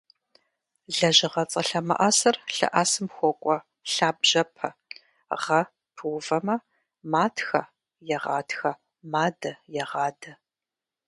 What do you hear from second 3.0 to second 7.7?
хуокӏуэ лъабжьэпэ- гъэ пыувэмэ: матхэ-